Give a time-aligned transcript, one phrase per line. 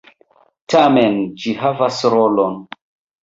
[0.73, 2.57] Tamen, ĝi havas rolon.